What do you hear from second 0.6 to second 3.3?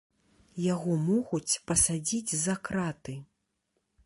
Яго могуць пасадзіць за краты.